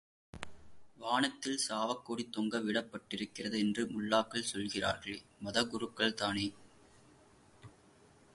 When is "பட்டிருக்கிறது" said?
2.91-3.59